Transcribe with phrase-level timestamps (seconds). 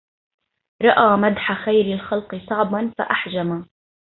[0.83, 3.65] رأى مدح خير الخلق صعبا فأحجما